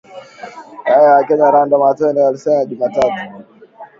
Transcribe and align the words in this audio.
raia 0.85 1.11
wa 1.15 1.23
Kenya 1.23 1.51
Ramadan 1.51 1.81
Otyeno 1.81 2.27
alisema 2.27 2.65
Jumatatu 2.65 3.43